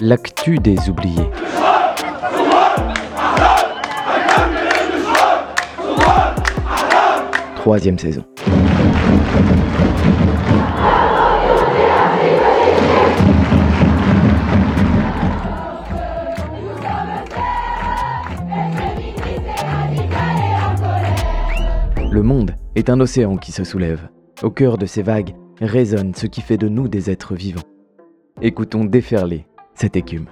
[0.00, 1.28] L'actu des oubliés.
[7.56, 8.24] Troisième saison.
[22.88, 24.08] Monde est un océan qui se soulève.
[24.42, 27.62] Au cœur de ces vagues résonne ce qui fait de nous des êtres vivants.
[28.40, 30.26] Écoutons déferler cette écume.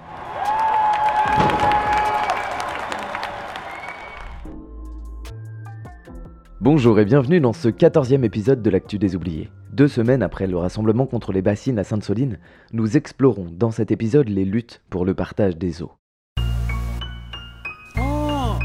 [6.60, 9.50] Bonjour et bienvenue dans ce quatorzième épisode de l'Actu des Oubliés.
[9.72, 12.38] Deux semaines après le rassemblement contre les bassines à Sainte-Soline,
[12.72, 15.92] nous explorons dans cet épisode les luttes pour le partage des eaux.
[17.96, 18.58] Ah.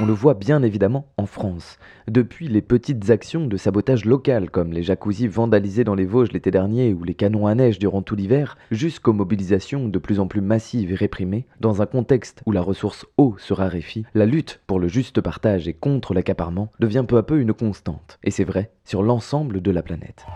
[0.00, 1.78] On le voit bien évidemment en France.
[2.08, 6.50] Depuis les petites actions de sabotage local, comme les jacuzzis vandalisés dans les Vosges l'été
[6.50, 10.40] dernier ou les canons à neige durant tout l'hiver, jusqu'aux mobilisations de plus en plus
[10.40, 14.80] massives et réprimées, dans un contexte où la ressource eau se raréfie, la lutte pour
[14.80, 18.18] le juste partage et contre l'accaparement devient peu à peu une constante.
[18.24, 20.26] Et c'est vrai sur l'ensemble de la planète.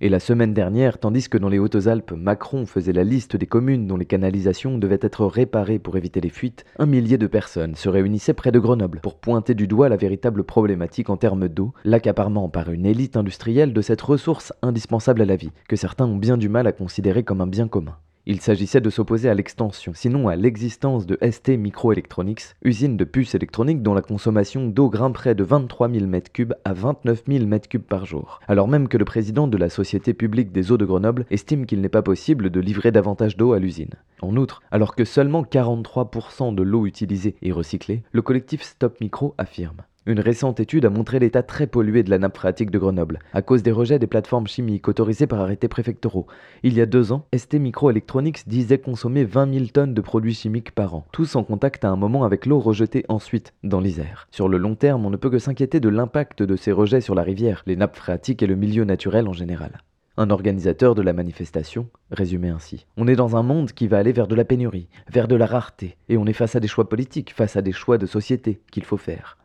[0.00, 3.88] Et la semaine dernière, tandis que dans les Hautes-Alpes, Macron faisait la liste des communes
[3.88, 7.88] dont les canalisations devaient être réparées pour éviter les fuites, un millier de personnes se
[7.88, 12.48] réunissaient près de Grenoble pour pointer du doigt la véritable problématique en termes d'eau, l'accaparement
[12.48, 16.36] par une élite industrielle de cette ressource indispensable à la vie, que certains ont bien
[16.36, 17.96] du mal à considérer comme un bien commun.
[18.30, 23.34] Il s'agissait de s'opposer à l'extension, sinon à l'existence de ST Microelectronics, usine de puces
[23.34, 28.04] électroniques dont la consommation d'eau grimperait de 23 000 m3 à 29 000 m3 par
[28.04, 28.40] jour.
[28.46, 31.80] Alors même que le président de la Société publique des eaux de Grenoble estime qu'il
[31.80, 33.94] n'est pas possible de livrer davantage d'eau à l'usine.
[34.20, 39.34] En outre, alors que seulement 43% de l'eau utilisée est recyclée, le collectif Stop Micro
[39.38, 39.78] affirme
[40.08, 43.42] une récente étude a montré l'état très pollué de la nappe phréatique de Grenoble, à
[43.42, 46.26] cause des rejets des plateformes chimiques autorisées par arrêtés préfectoraux.
[46.62, 50.70] Il y a deux ans, ST Microelectronics disait consommer 20 000 tonnes de produits chimiques
[50.70, 54.28] par an, tous en contact à un moment avec l'eau rejetée ensuite dans l'Isère.
[54.30, 57.14] Sur le long terme, on ne peut que s'inquiéter de l'impact de ces rejets sur
[57.14, 59.82] la rivière, les nappes phréatiques et le milieu naturel en général.
[60.16, 62.86] Un organisateur de la manifestation résumait ainsi.
[62.96, 65.44] On est dans un monde qui va aller vers de la pénurie, vers de la
[65.44, 68.62] rareté, et on est face à des choix politiques, face à des choix de société
[68.70, 69.36] qu'il faut faire.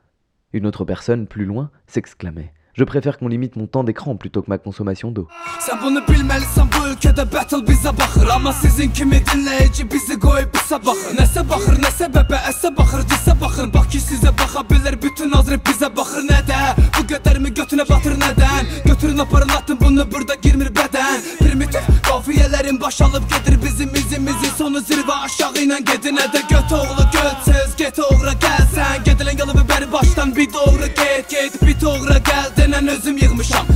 [0.53, 2.53] Une autre personne, plus loin, s'exclamait.
[2.75, 5.27] Je préfère qu'on limite mon temps d'écran plutôt que ma consommation d'eau.
[22.23, 24.47] Xafiyələrin baş alıb gedir bizim izimizi.
[24.57, 27.75] Sonu zirvə aşağı ilə gedinə də göt oğlu götsüz.
[27.77, 31.29] Get oğra gəl sən gedilən yolu bir bəri başdan bir doğru get.
[31.29, 33.72] Get bir doğru gəl denən özüm yığmışam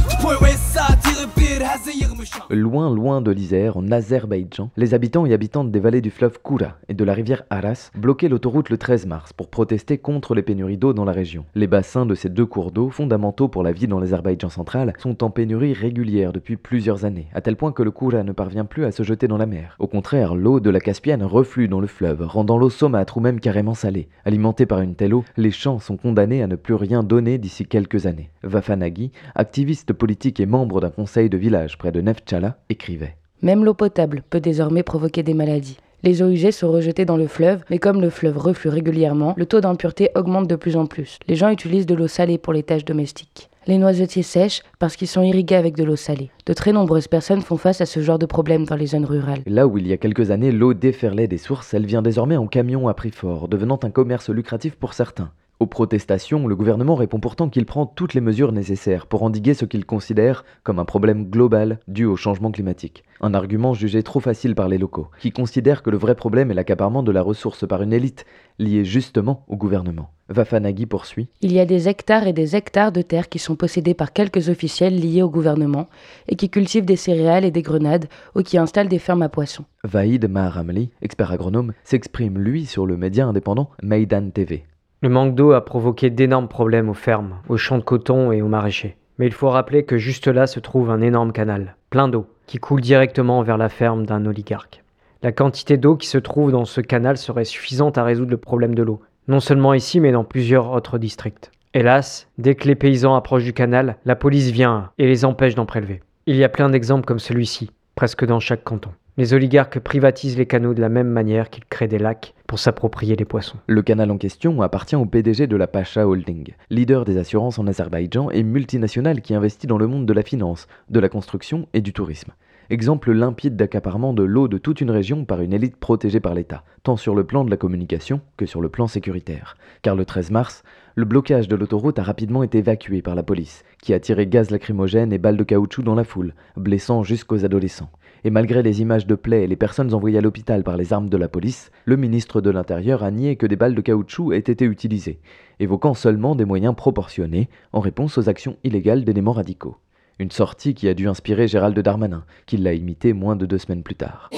[2.51, 6.75] Loin, loin de l'Isère, en Azerbaïdjan, les habitants et habitantes des vallées du fleuve Koura
[6.87, 10.77] et de la rivière Aras bloquaient l'autoroute le 13 mars pour protester contre les pénuries
[10.77, 11.45] d'eau dans la région.
[11.55, 15.23] Les bassins de ces deux cours d'eau, fondamentaux pour la vie dans l'Azerbaïdjan central, sont
[15.23, 18.85] en pénurie régulière depuis plusieurs années, à tel point que le Koura ne parvient plus
[18.85, 19.75] à se jeter dans la mer.
[19.79, 23.39] Au contraire, l'eau de la Caspienne reflue dans le fleuve, rendant l'eau saumâtre ou même
[23.39, 24.09] carrément salée.
[24.25, 27.65] Alimentée par une telle eau, les champs sont condamnés à ne plus rien donner d'ici
[27.65, 28.29] quelques années.
[28.43, 33.15] Vafanagi, activiste politique et membre d'un conseil de village près de Neftchala, écrivait.
[33.41, 35.77] Même l'eau potable peut désormais provoquer des maladies.
[36.03, 39.45] Les eaux usées sont rejetées dans le fleuve, mais comme le fleuve reflue régulièrement, le
[39.45, 41.19] taux d'impureté augmente de plus en plus.
[41.27, 43.49] Les gens utilisent de l'eau salée pour les tâches domestiques.
[43.65, 46.29] Les noisetiers sèchent parce qu'ils sont irrigués avec de l'eau salée.
[46.45, 49.41] De très nombreuses personnes font face à ce genre de problème dans les zones rurales.
[49.45, 52.47] Là où il y a quelques années l'eau déferlait des sources, elle vient désormais en
[52.47, 55.31] camion à prix fort, devenant un commerce lucratif pour certains.
[55.59, 59.65] Aux protestations, le gouvernement répond pourtant qu'il prend toutes les mesures nécessaires pour endiguer ce
[59.65, 63.03] qu'il considère comme un problème global dû au changement climatique.
[63.21, 66.53] Un argument jugé trop facile par les locaux, qui considèrent que le vrai problème est
[66.53, 68.25] l'accaparement de la ressource par une élite
[68.59, 70.11] liée justement au gouvernement.
[70.29, 71.29] Vafanagi poursuit.
[71.41, 74.49] Il y a des hectares et des hectares de terres qui sont possédés par quelques
[74.49, 75.87] officiels liés au gouvernement
[76.27, 78.05] et qui cultivent des céréales et des grenades
[78.35, 79.65] ou qui installent des fermes à poissons.
[79.83, 84.65] Vaïd Maharamli, expert agronome, s'exprime lui sur le média indépendant Maidan TV.
[84.99, 88.47] Le manque d'eau a provoqué d'énormes problèmes aux fermes, aux champs de coton et aux
[88.47, 88.97] maraîchers.
[89.19, 92.57] Mais il faut rappeler que juste là se trouve un énorme canal, plein d'eau, qui
[92.57, 94.83] coule directement vers la ferme d'un oligarque.
[95.21, 98.73] La quantité d'eau qui se trouve dans ce canal serait suffisante à résoudre le problème
[98.73, 101.51] de l'eau, non seulement ici mais dans plusieurs autres districts.
[101.75, 105.67] Hélas, dès que les paysans approchent du canal, la police vient et les empêche d'en
[105.67, 106.01] prélever.
[106.25, 108.89] Il y a plein d'exemples comme celui-ci, presque dans chaque canton.
[109.19, 113.15] Les oligarques privatisent les canaux de la même manière qu'ils créent des lacs pour s'approprier
[113.15, 113.57] les poissons.
[113.65, 117.65] Le canal en question appartient au PDG de la Pacha Holding, leader des assurances en
[117.65, 121.81] Azerbaïdjan et multinationale qui investit dans le monde de la finance, de la construction et
[121.81, 122.31] du tourisme.
[122.69, 126.63] Exemple limpide d'accaparement de l'eau de toute une région par une élite protégée par l'État,
[126.83, 129.57] tant sur le plan de la communication que sur le plan sécuritaire.
[129.81, 130.63] Car le 13 mars,
[130.93, 134.51] le blocage de l'autoroute a rapidement été évacué par la police, qui a tiré gaz
[134.51, 137.89] lacrymogène et balles de caoutchouc dans la foule, blessant jusqu'aux adolescents.
[138.23, 141.09] Et malgré les images de plaies et les personnes envoyées à l'hôpital par les armes
[141.09, 144.39] de la police, le ministre de l'Intérieur a nié que des balles de caoutchouc aient
[144.39, 145.19] été utilisées,
[145.59, 149.77] évoquant seulement des moyens proportionnés en réponse aux actions illégales d'éléments radicaux.
[150.19, 153.83] Une sortie qui a dû inspirer Gérald Darmanin, qui l'a imité moins de deux semaines
[153.83, 154.31] plus tard.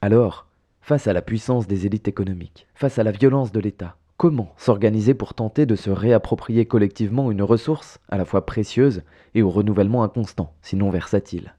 [0.00, 0.46] Alors,
[0.80, 5.14] face à la puissance des élites économiques, face à la violence de l'État, comment s'organiser
[5.14, 9.02] pour tenter de se réapproprier collectivement une ressource à la fois précieuse
[9.34, 11.54] et au renouvellement inconstant, sinon versatile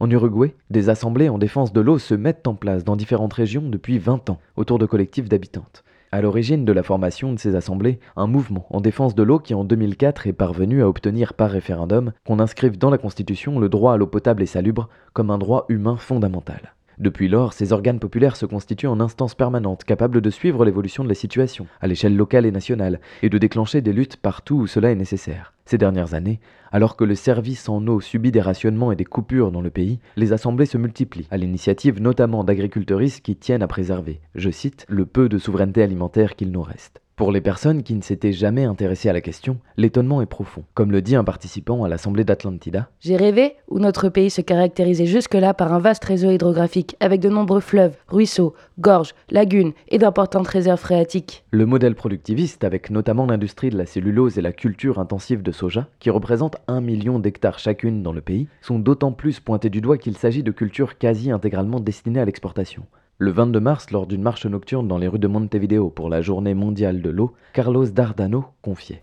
[0.00, 3.68] En Uruguay, des assemblées en défense de l'eau se mettent en place dans différentes régions
[3.68, 5.84] depuis 20 ans, autour de collectifs d'habitantes.
[6.12, 9.54] À l'origine de la formation de ces assemblées, un mouvement en défense de l'eau qui
[9.54, 13.94] en 2004 est parvenu à obtenir par référendum qu'on inscrive dans la Constitution le droit
[13.94, 16.75] à l'eau potable et salubre comme un droit humain fondamental.
[16.98, 21.08] Depuis lors, ces organes populaires se constituent en instances permanentes capables de suivre l'évolution de
[21.08, 24.90] la situation, à l'échelle locale et nationale, et de déclencher des luttes partout où cela
[24.90, 25.52] est nécessaire.
[25.66, 26.40] Ces dernières années,
[26.72, 29.98] alors que le service en eau subit des rationnements et des coupures dans le pays,
[30.16, 35.04] les assemblées se multiplient, à l'initiative notamment d'agriculteuristes qui tiennent à préserver, je cite, le
[35.04, 37.02] peu de souveraineté alimentaire qu'il nous reste.
[37.16, 40.64] Pour les personnes qui ne s'étaient jamais intéressées à la question, l'étonnement est profond.
[40.74, 45.06] Comme le dit un participant à l'Assemblée d'Atlantida, J'ai rêvé où notre pays se caractérisait
[45.06, 50.46] jusque-là par un vaste réseau hydrographique avec de nombreux fleuves, ruisseaux, gorges, lagunes et d'importantes
[50.46, 51.46] réserves phréatiques.
[51.52, 55.88] Le modèle productiviste, avec notamment l'industrie de la cellulose et la culture intensive de soja,
[56.00, 59.96] qui représentent un million d'hectares chacune dans le pays, sont d'autant plus pointés du doigt
[59.96, 62.82] qu'il s'agit de cultures quasi intégralement destinées à l'exportation.
[63.18, 66.52] Le 22 mars, lors d'une marche nocturne dans les rues de Montevideo pour la journée
[66.52, 69.00] mondiale de l'eau, Carlos Dardano confiait.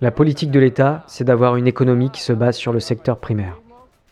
[0.00, 3.60] La politique de l'État, c'est d'avoir une économie qui se base sur le secteur primaire,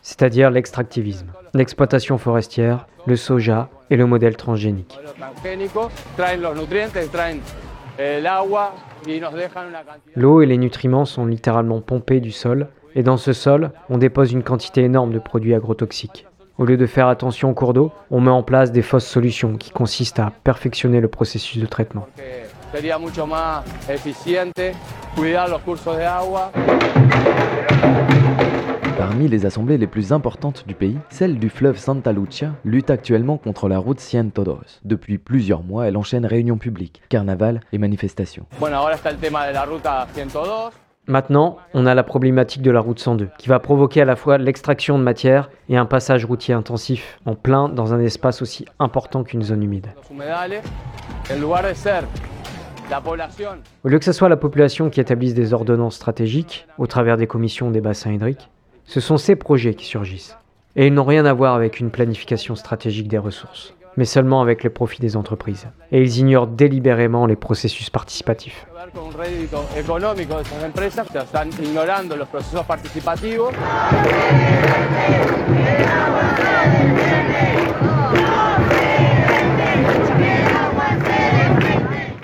[0.01, 4.99] c'est-à-dire l'extractivisme, l'exploitation forestière, le soja et le modèle transgénique.
[10.15, 14.31] L'eau et les nutriments sont littéralement pompés du sol et dans ce sol, on dépose
[14.31, 16.25] une quantité énorme de produits agrotoxiques.
[16.57, 19.55] Au lieu de faire attention au cours d'eau, on met en place des fausses solutions
[19.55, 22.07] qui consistent à perfectionner le processus de traitement.
[28.97, 33.37] Parmi les assemblées les plus importantes du pays, celle du fleuve Santa Lucia lutte actuellement
[33.37, 34.81] contre la route Cientodos.
[34.83, 38.45] Depuis plusieurs mois, elle enchaîne réunions publiques, carnaval et manifestations.
[41.09, 44.37] Maintenant, on a la problématique de la route 102, qui va provoquer à la fois
[44.37, 49.23] l'extraction de matière et un passage routier intensif, en plein dans un espace aussi important
[49.23, 49.87] qu'une zone humide.
[53.83, 57.25] Au lieu que ce soit la population qui établisse des ordonnances stratégiques, au travers des
[57.25, 58.47] commissions des bassins hydriques,
[58.85, 60.37] ce sont ces projets qui surgissent.
[60.75, 64.63] Et ils n'ont rien à voir avec une planification stratégique des ressources, mais seulement avec
[64.63, 65.67] les profits des entreprises.
[65.91, 68.65] Et ils ignorent délibérément les processus participatifs.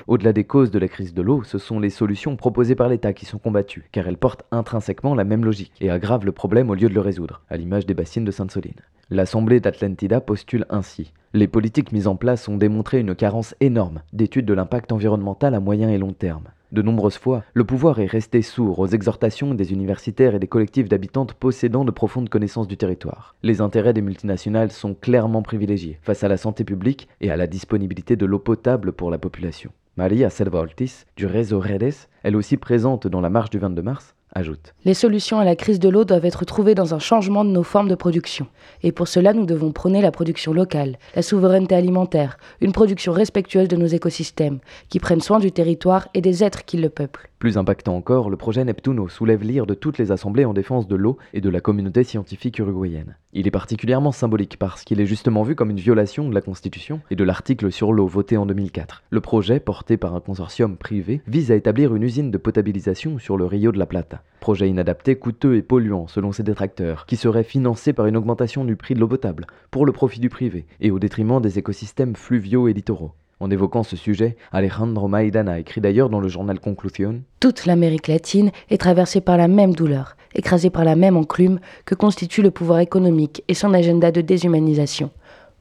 [0.08, 3.12] Au-delà des causes de la crise de l'eau, ce sont les solutions proposées par l'État
[3.12, 6.74] qui sont combattues, car elles portent intrinsèquement la même logique et aggravent le problème au
[6.74, 8.82] lieu de le résoudre, à l'image des bassines de Sainte-Soline.
[9.10, 11.12] L'Assemblée d'Atlantida postule ainsi.
[11.32, 15.60] Les politiques mises en place ont démontré une carence énorme d'études de l'impact environnemental à
[15.60, 16.44] moyen et long terme.
[16.70, 20.88] De nombreuses fois, le pouvoir est resté sourd aux exhortations des universitaires et des collectifs
[20.88, 23.34] d'habitantes possédant de profondes connaissances du territoire.
[23.42, 27.48] Les intérêts des multinationales sont clairement privilégiés face à la santé publique et à la
[27.48, 29.72] disponibilité de l'eau potable pour la population.
[29.98, 34.14] Maria Selva Ortiz, du réseau Redes, elle aussi présente dans la marche du 22 mars,
[34.34, 37.50] ajoute Les solutions à la crise de l'eau doivent être trouvées dans un changement de
[37.50, 38.46] nos formes de production.
[38.82, 43.68] Et pour cela, nous devons prôner la production locale, la souveraineté alimentaire, une production respectueuse
[43.68, 44.58] de nos écosystèmes,
[44.90, 47.30] qui prenne soin du territoire et des êtres qui le peuplent.
[47.38, 50.96] Plus impactant encore, le projet Neptuno soulève l'ire de toutes les assemblées en défense de
[50.96, 53.16] l'eau et de la communauté scientifique uruguayenne.
[53.34, 57.02] Il est particulièrement symbolique parce qu'il est justement vu comme une violation de la Constitution
[57.10, 59.02] et de l'article sur l'eau voté en 2004.
[59.10, 63.36] Le projet, porté par un consortium privé, vise à établir une usine de potabilisation sur
[63.36, 64.22] le Rio de la Plata.
[64.40, 68.76] Projet inadapté, coûteux et polluant selon ses détracteurs, qui serait financé par une augmentation du
[68.76, 72.68] prix de l'eau potable, pour le profit du privé et au détriment des écosystèmes fluviaux
[72.68, 73.12] et littoraux.
[73.38, 78.50] En évoquant ce sujet, Alejandro Maidana écrit d'ailleurs dans le journal Conclusion Toute l'Amérique latine
[78.70, 82.78] est traversée par la même douleur, écrasée par la même enclume que constitue le pouvoir
[82.78, 85.10] économique et son agenda de déshumanisation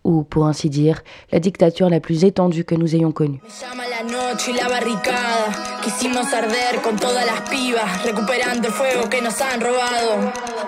[0.05, 3.41] ou, pour ainsi dire, la dictature la plus étendue que nous ayons connue.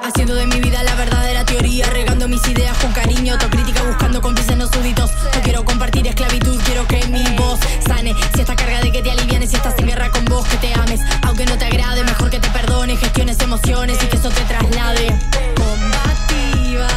[0.04, 4.58] Haciendo de mi vida la verdadera teoría, regando mis ideas con cariño, autocrítica buscando cómplices
[4.58, 5.12] no súbditos.
[5.36, 8.16] No quiero compartir esclavitud, quiero que mi voz sane.
[8.34, 10.74] Si está carga de que te alivianes, si estás en guerra con vos, que te
[10.74, 11.02] ames.
[11.24, 15.08] Aunque no te agrade, mejor que te perdones, gestiones emociones y que eso te traslade.
[15.56, 16.88] Combativa,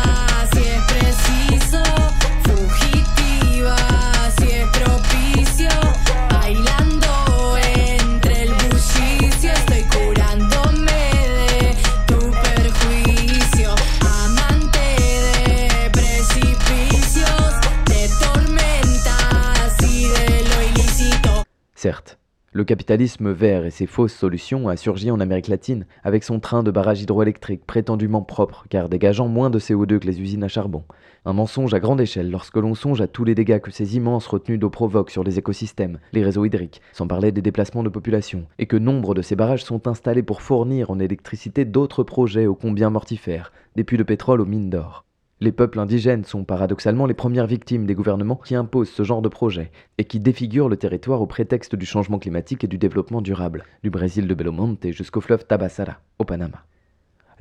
[22.53, 26.65] le capitalisme vert et ses fausses solutions a surgi en Amérique latine avec son train
[26.65, 30.83] de barrages hydroélectriques prétendument propre car dégageant moins de CO2 que les usines à charbon.
[31.25, 34.27] Un mensonge à grande échelle lorsque l'on songe à tous les dégâts que ces immenses
[34.27, 38.47] retenues d'eau provoquent sur les écosystèmes, les réseaux hydriques, sans parler des déplacements de population,
[38.59, 42.57] et que nombre de ces barrages sont installés pour fournir en électricité d'autres projets ô
[42.57, 45.05] combien mortifères, des puits de pétrole aux mines d'or.
[45.43, 49.31] Les peuples indigènes sont paradoxalement les premières victimes des gouvernements qui imposent ce genre de
[49.31, 53.65] projet et qui défigurent le territoire au prétexte du changement climatique et du développement durable,
[53.83, 56.67] du Brésil de Belo Monte jusqu'au fleuve Tabassara, au Panama.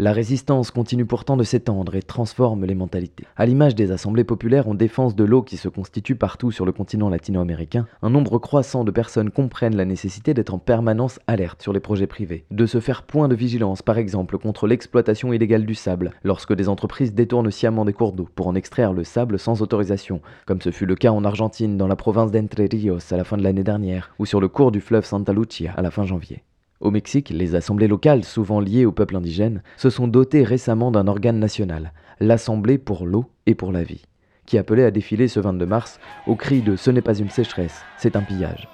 [0.02, 3.26] La résistance continue pourtant de s'étendre et transforme les mentalités.
[3.36, 6.72] À l'image des assemblées populaires en défense de l'eau qui se constituent partout sur le
[6.72, 11.74] continent latino-américain, un nombre croissant de personnes comprennent la nécessité d'être en permanence alerte sur
[11.74, 15.76] les projets privés, de se faire point de vigilance par exemple contre l'exploitation illégale du
[15.76, 19.62] sable, lorsque des entreprises détournent sciemment des cours d'eau pour en extraire le sable sans
[19.62, 23.26] autorisation, comme ce fut le cas en Argentine dans la province d'Entre Rios à la
[23.26, 26.06] fin de l'année dernière, ou sur le cours du fleuve Santa Lucia à la fin
[26.06, 26.42] janvier.
[26.82, 31.08] Au Mexique, les assemblées locales, souvent liées au peuple indigène, se sont dotées récemment d'un
[31.08, 34.06] organe national, l'Assemblée pour l'eau et pour la vie,
[34.46, 37.84] qui appelait à défiler ce 22 mars au cri de Ce n'est pas une sécheresse,
[37.98, 38.70] c'est un pillage.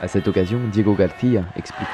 [0.00, 1.88] À cette occasion, Diego García expliquait.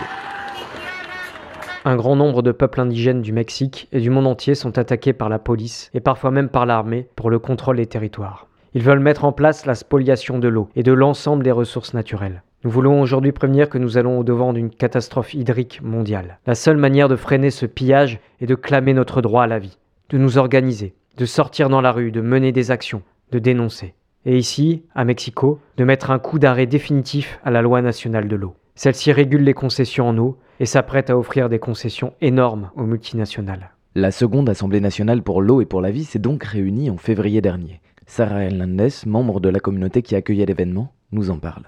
[1.87, 5.31] Un grand nombre de peuples indigènes du Mexique et du monde entier sont attaqués par
[5.31, 8.47] la police et parfois même par l'armée pour le contrôle des territoires.
[8.77, 12.43] Ils veulent mettre en place la spoliation de l'eau et de l'ensemble des ressources naturelles.
[12.65, 16.39] Nous voulons aujourd'hui prévenir que nous allons au-devant d'une catastrophe hydrique mondiale.
[16.45, 19.79] La seule manière de freiner ce pillage est de clamer notre droit à la vie,
[20.09, 23.95] de nous organiser, de sortir dans la rue, de mener des actions, de dénoncer.
[24.27, 28.35] Et ici, à Mexico, de mettre un coup d'arrêt définitif à la loi nationale de
[28.35, 28.57] l'eau.
[28.75, 33.71] Celle-ci régule les concessions en eau et s'apprête à offrir des concessions énormes aux multinationales.
[33.95, 37.41] La seconde Assemblée nationale pour l'eau et pour la vie s'est donc réunie en février
[37.41, 37.81] dernier.
[38.07, 41.65] Sarah Hernandez, membre de la communauté qui accueillait l'événement, nous en parle.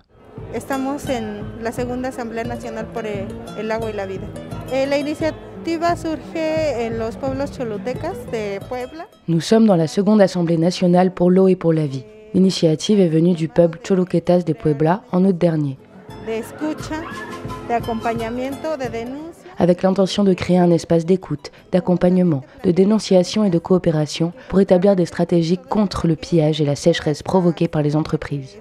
[0.54, 3.26] Estamos en la segunda Asamblea Nacional por el,
[3.58, 4.26] el agua y la vida.
[4.72, 9.06] Eh, la iniciativa surge en los pueblos cholutecas de Puebla.
[9.28, 12.04] Nous sommes dans la seconde Assemblée nationale pour l'eau et pour la vie.
[12.34, 15.78] L'initiative est venue du peuple Choluquetas de Puebla en août dernier,
[16.26, 17.00] de escucha,
[17.68, 19.35] de acompañamiento, de denuncia.
[19.58, 24.96] Avec l'intention de créer un espace d'écoute, d'accompagnement, de dénonciation et de coopération pour établir
[24.96, 28.56] des stratégies contre le pillage et la sécheresse provoquées par les entreprises.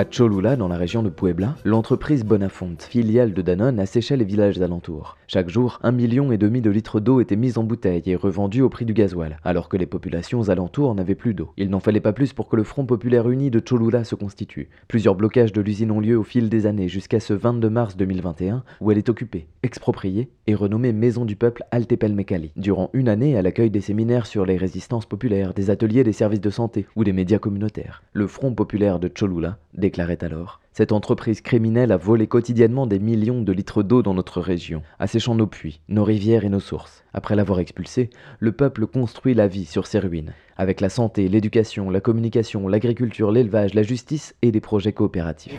[0.00, 4.62] À Cholula, dans la région de Puebla, l'entreprise Bonafonte, filiale de Danone, asséchait les villages
[4.62, 5.16] alentours.
[5.26, 8.62] Chaque jour, un million et demi de litres d'eau étaient mis en bouteilles et revendus
[8.62, 11.50] au prix du gasoil, alors que les populations alentours n'avaient plus d'eau.
[11.56, 14.68] Il n'en fallait pas plus pour que le Front populaire uni de Cholula se constitue.
[14.86, 18.62] Plusieurs blocages de l'usine ont lieu au fil des années jusqu'à ce 22 mars 2021,
[18.80, 22.52] où elle est occupée, expropriée et renommée Maison du Peuple Altepelmecali.
[22.54, 26.40] Durant une année, elle accueille des séminaires sur les résistances populaires, des ateliers des services
[26.40, 28.04] de santé ou des médias communautaires.
[28.12, 33.40] Le Front populaire de Cholula déclarait alors Cette entreprise criminelle a volé quotidiennement des millions
[33.40, 37.04] de litres d'eau dans notre région, asséchant nos puits, nos rivières et nos sources.
[37.14, 41.88] Après l'avoir expulsé, le peuple construit la vie sur ses ruines, avec la santé, l'éducation,
[41.88, 45.58] la communication, l'agriculture, l'élevage, la justice et des projets coopératifs.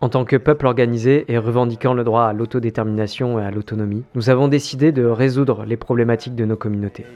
[0.00, 4.30] En tant que peuple organisé et revendiquant le droit à l'autodétermination et à l'autonomie, nous
[4.30, 7.06] avons décidé de résoudre les problématiques de nos communautés.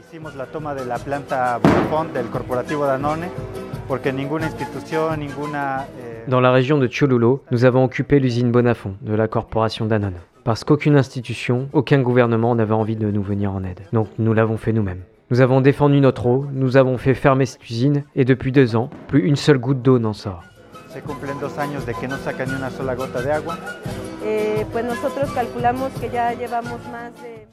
[6.27, 10.19] Dans la région de Cholulo, nous avons occupé l'usine Bonafont de la corporation Danone.
[10.43, 13.81] Parce qu'aucune institution, aucun gouvernement n'avait envie de nous venir en aide.
[13.93, 15.03] Donc nous l'avons fait nous-mêmes.
[15.31, 18.89] Nous avons défendu notre eau, nous avons fait fermer cette usine et depuis deux ans,
[19.07, 20.43] plus une seule goutte d'eau n'en sort.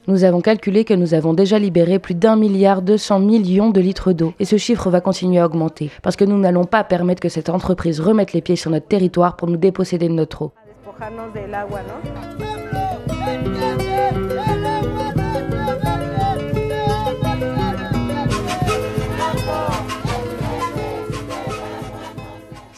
[0.07, 3.79] Nous avons calculé que nous avons déjà libéré plus d'un milliard deux cents millions de
[3.79, 7.21] litres d'eau et ce chiffre va continuer à augmenter parce que nous n'allons pas permettre
[7.21, 10.51] que cette entreprise remette les pieds sur notre territoire pour nous déposséder de notre eau.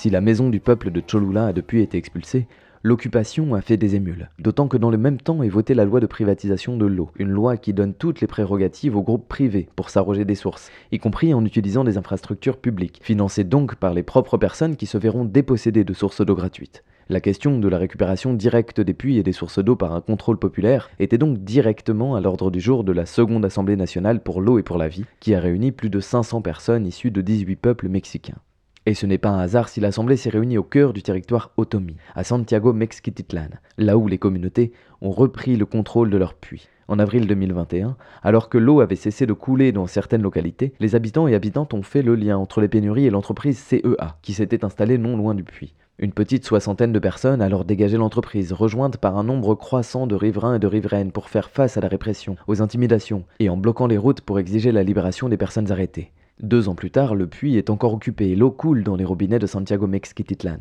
[0.02, 2.48] Si la maison du peuple de Cholula a depuis été expulsée,
[2.82, 4.32] l'occupation a fait des émules.
[4.40, 7.30] D'autant que dans le même temps est votée la loi de privatisation de l'eau, une
[7.30, 11.36] loi qui donne toutes les prérogatives aux groupes privés pour s'arroger des sources, y compris
[11.36, 15.84] en utilisant des infrastructures publiques, financées donc par les propres personnes qui se verront dépossédées
[15.84, 16.84] de sources d'eau gratuites.
[17.08, 20.40] La question de la récupération directe des puits et des sources d'eau par un contrôle
[20.40, 24.58] populaire était donc directement à l'ordre du jour de la seconde Assemblée nationale pour l'eau
[24.58, 27.88] et pour la vie, qui a réuni plus de 500 personnes issues de 18 peuples
[27.88, 28.40] mexicains.
[28.88, 31.98] Et ce n'est pas un hasard si l'Assemblée s'est réunie au cœur du territoire Otomi,
[32.16, 34.72] à Santiago Mexquititlan, là où les communautés
[35.02, 36.68] ont repris le contrôle de leurs puits.
[36.88, 41.28] En avril 2021, alors que l'eau avait cessé de couler dans certaines localités, les habitants
[41.28, 44.98] et habitantes ont fait le lien entre les pénuries et l'entreprise CEA, qui s'était installée
[44.98, 45.76] non loin du puits.
[46.00, 50.16] Une petite soixantaine de personnes a alors dégagé l'entreprise, rejointe par un nombre croissant de
[50.16, 53.86] riverains et de riveraines pour faire face à la répression, aux intimidations, et en bloquant
[53.86, 56.12] les routes pour exiger la libération des personnes arrêtées.
[56.42, 59.38] Deux ans plus tard, le puits est encore occupé et l'eau coule dans les robinets
[59.38, 60.58] de Santiago Mexquititlan.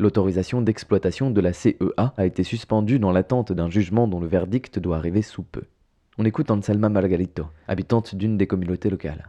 [0.00, 4.80] L'autorisation d'exploitation de la CEA a été suspendue dans l'attente d'un jugement dont le verdict
[4.80, 5.62] doit arriver sous peu.
[6.18, 9.28] On écoute Anselma Margarito, habitante d'une des communautés locales.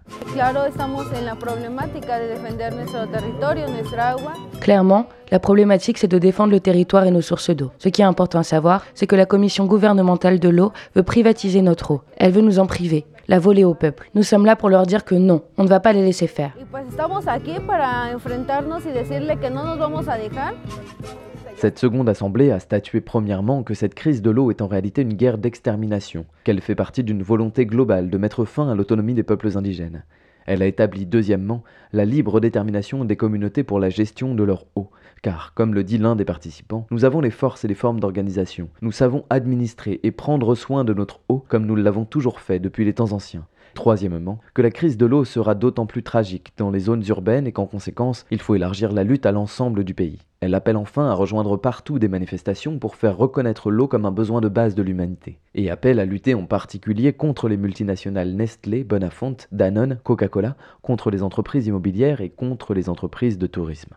[4.60, 7.72] Clairement, la problématique c'est de défendre le territoire et nos sources d'eau.
[7.78, 11.62] Ce qui est important à savoir, c'est que la commission gouvernementale de l'eau veut privatiser
[11.62, 12.02] notre eau.
[12.18, 14.10] Elle veut nous en priver la voler au peuple.
[14.14, 16.54] Nous sommes là pour leur dire que non, on ne va pas les laisser faire.
[21.56, 25.14] Cette seconde assemblée a statué premièrement que cette crise de l'eau est en réalité une
[25.14, 29.58] guerre d'extermination, qu'elle fait partie d'une volonté globale de mettre fin à l'autonomie des peuples
[29.58, 30.04] indigènes.
[30.46, 31.64] Elle a établi deuxièmement
[31.94, 34.90] la libre détermination des communautés pour la gestion de leur eau,
[35.22, 38.70] car, comme le dit l'un des participants, nous avons les forces et les formes d'organisation,
[38.82, 42.86] nous savons administrer et prendre soin de notre eau comme nous l'avons toujours fait depuis
[42.86, 43.46] les temps anciens.
[43.74, 47.52] Troisièmement, que la crise de l'eau sera d'autant plus tragique dans les zones urbaines et
[47.52, 50.20] qu'en conséquence, il faut élargir la lutte à l'ensemble du pays.
[50.44, 54.42] Elle appelle enfin à rejoindre partout des manifestations pour faire reconnaître l'eau comme un besoin
[54.42, 59.38] de base de l'humanité, et appelle à lutter en particulier contre les multinationales Nestlé, Bonafont,
[59.52, 63.94] Danone, Coca-Cola, contre les entreprises immobilières et contre les entreprises de tourisme.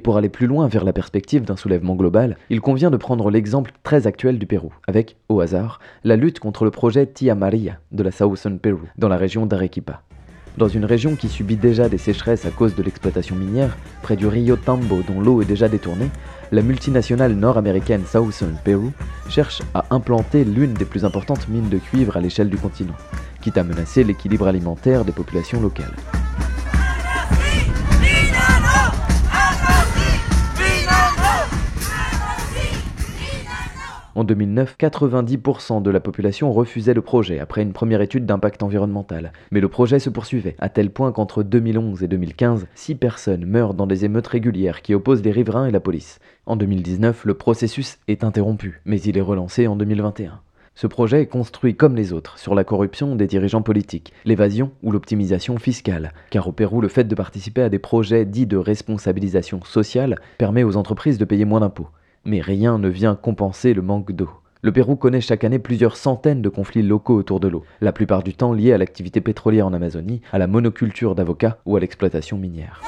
[0.00, 3.72] Pour aller plus loin vers la perspective d'un soulèvement global, il convient de prendre l'exemple
[3.82, 8.02] très actuel du Pérou, avec, au hasard, la lutte contre le projet Tia Maria de
[8.02, 10.02] la Southern Peru, dans la région d'Arequipa.
[10.58, 14.26] Dans une région qui subit déjà des sécheresses à cause de l'exploitation minière, près du
[14.26, 16.10] Rio Tambo dont l'eau est déjà détournée,
[16.52, 18.90] la multinationale nord-américaine Southern Peru
[19.28, 22.96] cherche à implanter l'une des plus importantes mines de cuivre à l'échelle du continent,
[23.40, 25.94] quitte à menacer l'équilibre alimentaire des populations locales.
[34.20, 39.32] En 2009, 90% de la population refusait le projet après une première étude d'impact environnemental.
[39.50, 43.72] Mais le projet se poursuivait, à tel point qu'entre 2011 et 2015, 6 personnes meurent
[43.72, 46.18] dans des émeutes régulières qui opposent les riverains et la police.
[46.44, 50.38] En 2019, le processus est interrompu, mais il est relancé en 2021.
[50.74, 54.92] Ce projet est construit comme les autres, sur la corruption des dirigeants politiques, l'évasion ou
[54.92, 59.64] l'optimisation fiscale, car au Pérou, le fait de participer à des projets dits de responsabilisation
[59.64, 61.88] sociale permet aux entreprises de payer moins d'impôts
[62.24, 64.30] mais rien ne vient compenser le manque d'eau.
[64.62, 68.22] Le Pérou connaît chaque année plusieurs centaines de conflits locaux autour de l'eau, la plupart
[68.22, 72.36] du temps liés à l'activité pétrolière en Amazonie, à la monoculture d'avocats ou à l'exploitation
[72.36, 72.82] minière.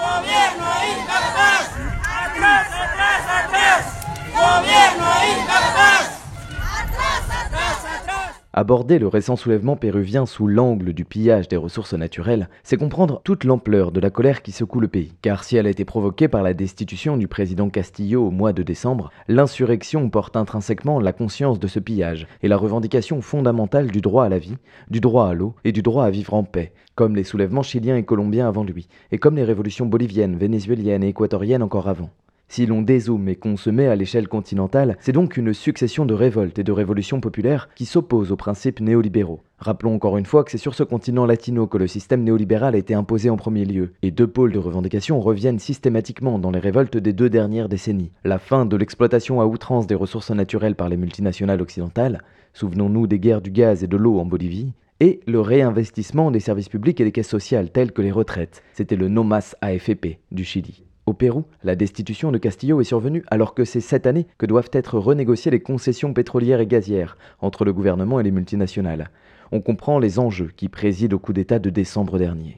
[8.55, 13.45] Aborder le récent soulèvement péruvien sous l'angle du pillage des ressources naturelles, c'est comprendre toute
[13.45, 15.15] l'ampleur de la colère qui secoue le pays.
[15.23, 18.63] Car si elle a été provoquée par la destitution du président Castillo au mois de
[18.63, 24.27] décembre, l'insurrection porte intrinsèquement la conscience de ce pillage et la revendication fondamentale du droit
[24.27, 24.59] à la vie,
[24.91, 27.97] du droit à l'eau et du droit à vivre en paix, comme les soulèvements chiliens
[27.97, 32.11] et colombiens avant lui, et comme les révolutions boliviennes, vénézuéliennes et équatoriennes encore avant.
[32.53, 36.13] Si l'on dézoome et qu'on se met à l'échelle continentale, c'est donc une succession de
[36.13, 39.41] révoltes et de révolutions populaires qui s'opposent aux principes néolibéraux.
[39.57, 42.79] Rappelons encore une fois que c'est sur ce continent latino que le système néolibéral a
[42.79, 46.99] été imposé en premier lieu, et deux pôles de revendication reviennent systématiquement dans les révoltes
[46.99, 48.13] des deux dernières décennies.
[48.23, 53.19] La fin de l'exploitation à outrance des ressources naturelles par les multinationales occidentales, souvenons-nous des
[53.19, 57.05] guerres du gaz et de l'eau en Bolivie, et le réinvestissement des services publics et
[57.05, 58.63] des caisses sociales telles que les retraites.
[58.75, 60.85] C'était le NOMAS AFP du Chili.
[61.05, 64.71] Au Pérou, la destitution de Castillo est survenue alors que c'est cette année que doivent
[64.73, 69.11] être renégociées les concessions pétrolières et gazières entre le gouvernement et les multinationales.
[69.51, 72.57] On comprend les enjeux qui président au coup d'État de décembre dernier.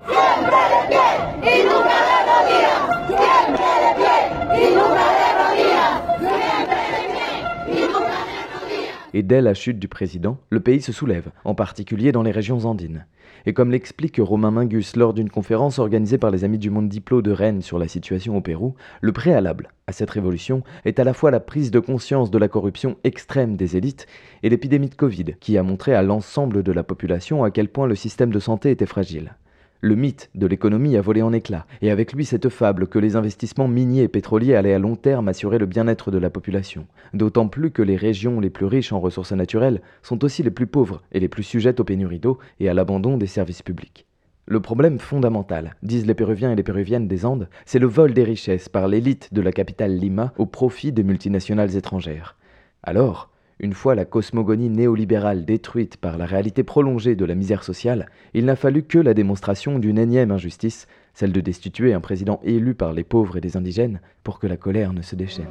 [9.14, 12.66] Et dès la chute du président, le pays se soulève, en particulier dans les régions
[12.66, 13.06] andines.
[13.46, 17.20] Et comme l'explique Romain Mingus lors d'une conférence organisée par les Amis du Monde Diplo
[17.20, 21.12] de Rennes sur la situation au Pérou, le préalable à cette révolution est à la
[21.12, 24.06] fois la prise de conscience de la corruption extrême des élites
[24.42, 27.86] et l'épidémie de Covid, qui a montré à l'ensemble de la population à quel point
[27.86, 29.34] le système de santé était fragile.
[29.84, 33.16] Le mythe de l'économie a volé en éclats, et avec lui cette fable que les
[33.16, 36.86] investissements miniers et pétroliers allaient à long terme assurer le bien-être de la population.
[37.12, 40.66] D'autant plus que les régions les plus riches en ressources naturelles sont aussi les plus
[40.66, 44.06] pauvres et les plus sujettes aux pénuries d'eau et à l'abandon des services publics.
[44.46, 48.24] Le problème fondamental, disent les Péruviens et les Péruviennes des Andes, c'est le vol des
[48.24, 52.38] richesses par l'élite de la capitale Lima au profit des multinationales étrangères.
[52.82, 58.08] Alors, une fois la cosmogonie néolibérale détruite par la réalité prolongée de la misère sociale,
[58.34, 62.74] il n'a fallu que la démonstration d'une énième injustice, celle de destituer un président élu
[62.74, 65.46] par les pauvres et les indigènes, pour que la colère ne se déchaîne.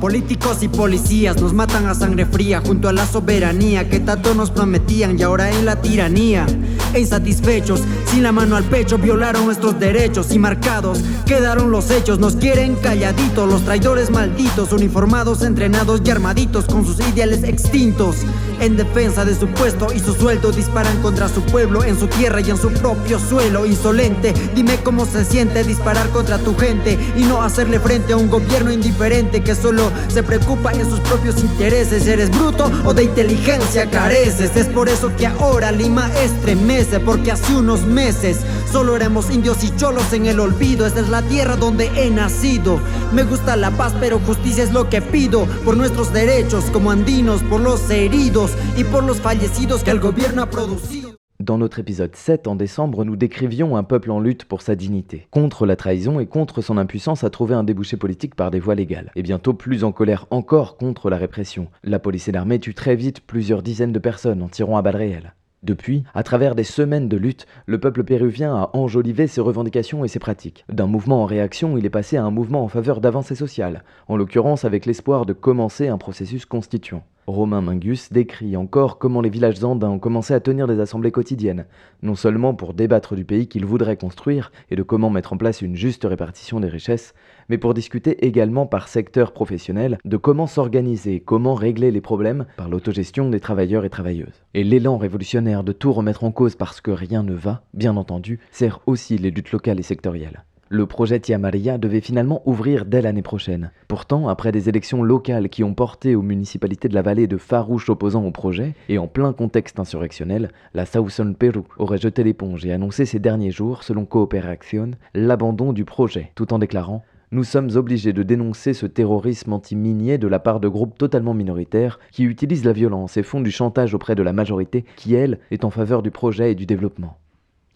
[0.00, 4.50] Políticos y policías nos matan a sangre fría junto a la soberanía que tanto nos
[4.50, 6.44] prometían y ahora en la tiranía.
[6.92, 12.18] E insatisfechos, sin la mano al pecho, violaron nuestros derechos y marcados quedaron los hechos.
[12.18, 18.16] Nos quieren calladitos, los traidores malditos, uniformados, entrenados y armaditos con sus ideales extintos.
[18.60, 22.40] En defensa de su puesto y su sueldo, disparan contra su pueblo, en su tierra
[22.40, 23.66] y en su propio suelo.
[23.66, 24.32] Insolente,
[24.66, 28.72] dime cómo se siente disparar contra tu gente y no hacerle frente a un gobierno
[28.72, 32.06] indiferente que solo se preocupa en sus propios intereses.
[32.06, 34.56] ¿Eres bruto o de inteligencia careces?
[34.56, 38.38] Es por eso que ahora Lima estremece, porque hace unos meses
[38.72, 40.84] solo éramos indios y cholos en el olvido.
[40.84, 42.80] Esta es la tierra donde he nacido.
[43.12, 47.40] Me gusta la paz, pero justicia es lo que pido por nuestros derechos como andinos,
[47.42, 51.15] por los heridos y por los fallecidos que el gobierno ha producido.
[51.38, 55.28] Dans notre épisode 7 en décembre, nous décrivions un peuple en lutte pour sa dignité,
[55.30, 58.74] contre la trahison et contre son impuissance à trouver un débouché politique par des voies
[58.74, 61.68] légales, et bientôt plus en colère encore contre la répression.
[61.84, 64.96] La police et l'armée tuent très vite plusieurs dizaines de personnes en tirant à balles
[64.96, 65.34] réelles.
[65.66, 70.08] Depuis, à travers des semaines de lutte, le peuple péruvien a enjolivé ses revendications et
[70.08, 70.64] ses pratiques.
[70.68, 74.16] D'un mouvement en réaction, il est passé à un mouvement en faveur d'avancées sociales, en
[74.16, 77.02] l'occurrence avec l'espoir de commencer un processus constituant.
[77.26, 81.64] Romain Mingus décrit encore comment les villages andins ont commencé à tenir des assemblées quotidiennes,
[82.00, 85.62] non seulement pour débattre du pays qu'ils voudraient construire et de comment mettre en place
[85.62, 87.14] une juste répartition des richesses,
[87.48, 92.68] mais pour discuter également par secteur professionnel de comment s'organiser, comment régler les problèmes par
[92.68, 94.44] l'autogestion des travailleurs et travailleuses.
[94.54, 98.40] Et l'élan révolutionnaire de tout remettre en cause parce que rien ne va, bien entendu,
[98.50, 100.44] sert aussi les luttes locales et sectorielles.
[100.68, 103.70] Le projet Tia Maria devait finalement ouvrir dès l'année prochaine.
[103.86, 107.88] Pourtant, après des élections locales qui ont porté aux municipalités de la vallée de farouches
[107.88, 112.72] opposants au projet, et en plein contexte insurrectionnel, la Southern Peru aurait jeté l'éponge et
[112.72, 118.12] annoncé ces derniers jours, selon Cooperación, l'abandon du projet, tout en déclarant nous sommes obligés
[118.12, 122.72] de dénoncer ce terrorisme anti-minier de la part de groupes totalement minoritaires qui utilisent la
[122.72, 126.12] violence et font du chantage auprès de la majorité qui, elle, est en faveur du
[126.12, 127.18] projet et du développement.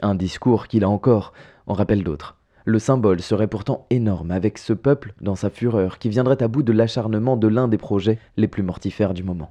[0.02, 1.32] Un discours qui, là encore,
[1.66, 2.36] en rappelle d'autres.
[2.64, 6.62] Le symbole serait pourtant énorme avec ce peuple dans sa fureur qui viendrait à bout
[6.62, 9.50] de l'acharnement de l'un des projets les plus mortifères du moment.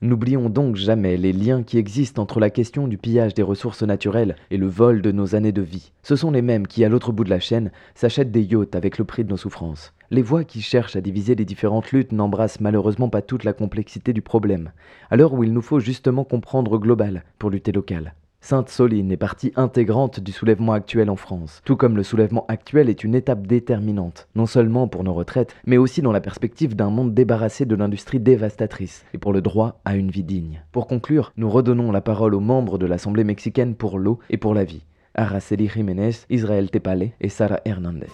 [0.00, 4.36] N'oublions donc jamais les liens qui existent entre la question du pillage des ressources naturelles
[4.50, 5.92] et le vol de nos années de vie.
[6.02, 8.98] Ce sont les mêmes qui, à l'autre bout de la chaîne, s'achètent des yachts avec
[8.98, 9.92] le prix de nos souffrances.
[10.10, 14.12] Les voix qui cherchent à diviser les différentes luttes n'embrassent malheureusement pas toute la complexité
[14.12, 14.70] du problème,
[15.10, 18.14] à l'heure où il nous faut justement comprendre global pour lutter local.
[18.44, 23.04] Sainte-Soline est partie intégrante du soulèvement actuel en France, tout comme le soulèvement actuel est
[23.04, 27.14] une étape déterminante, non seulement pour nos retraites, mais aussi dans la perspective d'un monde
[27.14, 30.64] débarrassé de l'industrie dévastatrice, et pour le droit à une vie digne.
[30.72, 34.54] Pour conclure, nous redonnons la parole aux membres de l'Assemblée mexicaine pour l'eau et pour
[34.54, 34.82] la vie.
[35.14, 38.06] Araceli Jiménez, Israël Tepale et Sara Hernández.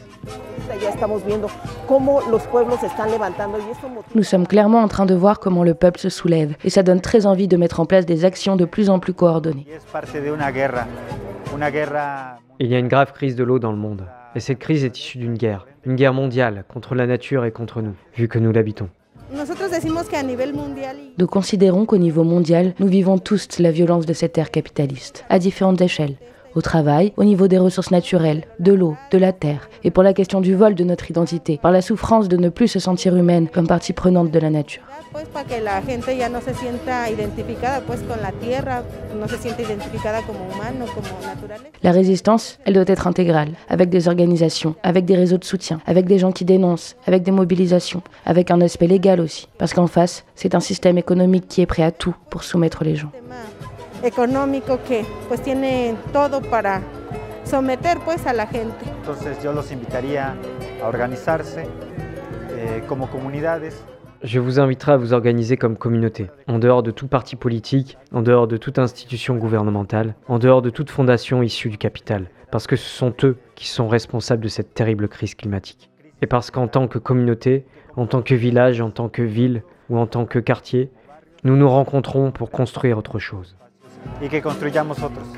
[4.15, 7.01] Nous sommes clairement en train de voir comment le peuple se soulève et ça donne
[7.01, 9.67] très envie de mettre en place des actions de plus en plus coordonnées.
[12.61, 14.05] Il y a une grave crise de l'eau dans le monde.
[14.35, 15.67] Et cette crise est issue d'une guerre.
[15.85, 18.89] Une guerre mondiale contre la nature et contre nous, vu que nous l'habitons.
[21.19, 25.39] Nous considérons qu'au niveau mondial, nous vivons tous la violence de cette ère capitaliste, à
[25.39, 26.17] différentes échelles
[26.55, 30.13] au travail, au niveau des ressources naturelles, de l'eau, de la terre, et pour la
[30.13, 33.49] question du vol de notre identité, par la souffrance de ne plus se sentir humaine
[33.49, 34.83] comme partie prenante de la nature.
[41.83, 46.07] La résistance, elle doit être intégrale, avec des organisations, avec des réseaux de soutien, avec
[46.07, 50.25] des gens qui dénoncent, avec des mobilisations, avec un aspect légal aussi, parce qu'en face,
[50.35, 53.11] c'est un système économique qui est prêt à tout pour soumettre les gens.
[54.03, 56.83] Económico que pues tiene todo para
[57.45, 58.85] someter pues a la gente.
[59.01, 60.35] Entonces yo los invitaría
[60.83, 61.67] a organizarse
[62.51, 63.85] eh, como comunidades.
[64.25, 68.21] Je vous inviterai à vous organiser comme communauté, en dehors de tout parti politique, en
[68.21, 72.75] dehors de toute institution gouvernementale, en dehors de toute fondation issue du capital, parce que
[72.75, 75.89] ce sont eux qui sont responsables de cette terrible crise climatique.
[76.21, 79.99] Et parce qu'en tant que communauté, en tant que village, en tant que ville ou
[79.99, 80.91] en tant que quartier,
[81.45, 83.57] nous nous rencontrons pour construire autre chose.
[84.23, 85.29] Y que construyamos otros.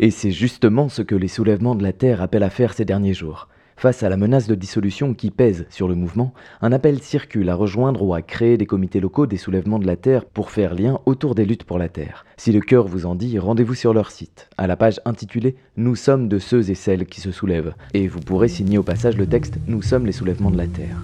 [0.00, 3.14] Et c'est justement ce que les soulèvements de la Terre appellent à faire ces derniers
[3.14, 3.48] jours.
[3.76, 7.54] Face à la menace de dissolution qui pèse sur le mouvement, un appel circule à
[7.54, 11.00] rejoindre ou à créer des comités locaux des soulèvements de la Terre pour faire lien
[11.06, 12.24] autour des luttes pour la Terre.
[12.36, 15.96] Si le cœur vous en dit, rendez-vous sur leur site, à la page intitulée Nous
[15.96, 19.26] sommes de ceux et celles qui se soulèvent, et vous pourrez signer au passage le
[19.26, 21.02] texte Nous sommes les soulèvements de la Terre.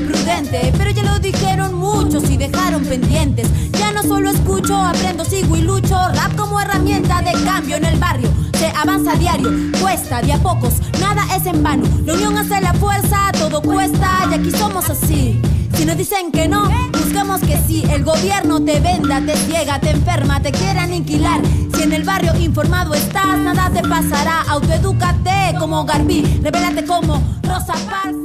[0.00, 3.48] Prudente, pero ya lo dijeron muchos y dejaron pendientes.
[3.72, 5.96] Ya no solo escucho, aprendo, sigo y lucho.
[6.14, 8.28] Rap como herramienta de cambio en el barrio.
[8.58, 11.84] Se avanza diario, cuesta de a pocos, nada es en vano.
[12.04, 15.40] La unión hace la fuerza, todo cuesta y aquí somos así.
[15.76, 17.84] Si nos dicen que no, buscamos que sí.
[17.90, 21.40] El gobierno te venda, te ciega, te enferma, te quiere aniquilar.
[21.74, 24.42] Si en el barrio informado estás, nada te pasará.
[24.48, 27.74] Autoedúcate como Garbi, revélate como Rosa
[28.12, 28.23] nos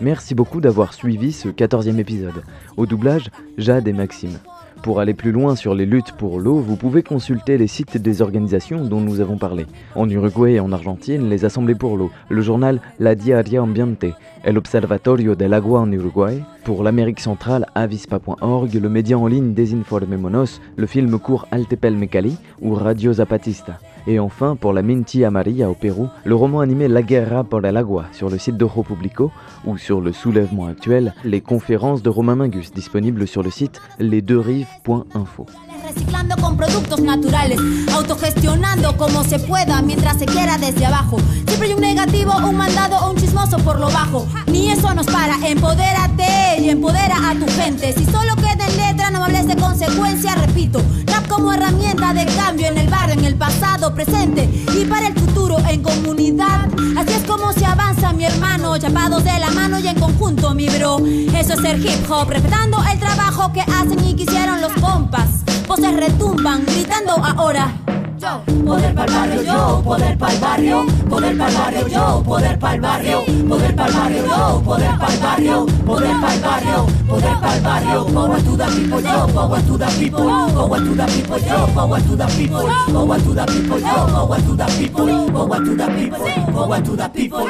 [0.00, 2.44] Merci beaucoup d'avoir suivi ce 14e épisode.
[2.76, 4.38] Au doublage, Jade et Maxime.
[4.82, 8.22] Pour aller plus loin sur les luttes pour l'eau, vous pouvez consulter les sites des
[8.22, 9.66] organisations dont nous avons parlé.
[9.96, 14.06] En Uruguay et en Argentine, les Assemblées pour l'eau, le journal La Diaria Ambiente,
[14.44, 20.60] El Observatorio del Agua en Uruguay, pour l'Amérique centrale, avispa.org, le média en ligne Desinformémonos,
[20.76, 23.80] le film court Altepel Mecali ou Radio Zapatista.
[24.10, 27.76] Et enfin, pour la Minti Amaria au Pérou, le roman animé La Guerra por el
[27.76, 29.30] Agua sur le site d'Oro Publico
[29.66, 35.44] ou sur le soulèvement actuel, les conférences de Romain Mingus disponibles sur le site lesdeurives.info.
[35.88, 37.58] reciclando con productos naturales,
[37.94, 41.18] autogestionando como se pueda mientras se quiera desde abajo.
[41.46, 44.26] Siempre hay un negativo, un mandado o un chismoso por lo bajo.
[44.46, 47.92] Ni eso nos para, empodérate y empodera a tu gente.
[47.92, 50.82] Si solo queda en letra, no hables de consecuencia, repito.
[51.06, 55.14] Rap como herramienta de cambio en el barrio, en el pasado, presente y para el
[55.14, 56.68] futuro en comunidad.
[56.96, 60.68] Así es como se avanza, mi hermano, chapados de la mano y en conjunto, mi
[60.68, 60.98] bro.
[61.34, 65.28] Eso es ser hip hop, respetando el trabajo que hacen y quisieron los compas
[65.66, 67.97] voces retumban gritando ahora.
[68.20, 73.24] Yo, poder para barrio, yo, poder para barrio, poder para barrio, yo, poder para barrio,
[73.48, 78.56] poder para barrio, yo, poder para barrio, poder para barrio, poder para barrio, power to
[78.56, 82.26] the people, yo, power to the people, power to the people, yo, power to the
[82.26, 86.82] people, power to the people, yo, power to the people, power to the people, power
[86.82, 87.46] to the people.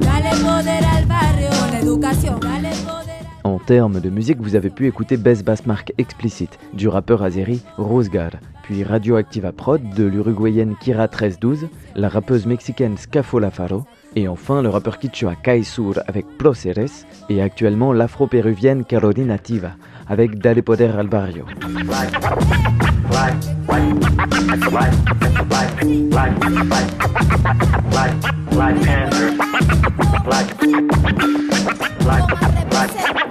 [0.00, 3.02] Dale poder al barrio, la educación, dale poder.
[3.44, 7.60] En termes de musique, vous avez pu écouter Best Bass Mark Explicit du rappeur azéri
[7.76, 8.30] Rosgar,
[8.62, 13.84] puis Radioactiva Prod de l'uruguayenne Kira 1312, la rappeuse mexicaine Scafola Faro,
[14.16, 19.72] et enfin le rappeur quichua Kaisur avec Proceres, et actuellement l'afro-péruvienne Carolina Tiva
[20.08, 21.46] avec Dale Poder al Barrio.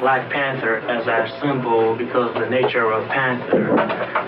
[0.02, 3.76] Black Panther as our symbol because the nature of Panther.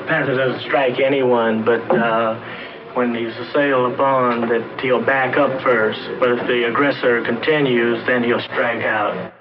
[0.08, 2.38] Panther doesn't strike anyone, but uh,
[2.94, 6.00] when he's assailed upon, that he'll back up first.
[6.20, 9.33] But if the aggressor continues, then he'll strike out.